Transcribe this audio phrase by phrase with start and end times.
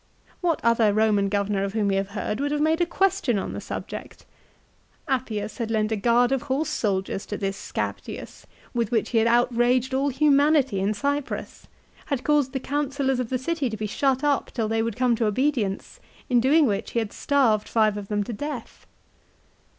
[0.39, 3.53] What other Eoman governor of whom we have heard would have made a question on
[3.53, 4.25] the subject?
[5.07, 9.27] Appius had lent a guard of horse soldiers to this Scaptius with which he had
[9.27, 11.67] out raged all humanity in Cyprus,
[12.07, 15.15] had caused the councillors of the city to be shut up till they would come
[15.17, 15.99] to obedience,
[16.31, 18.87] in doing which he had starved five of them to death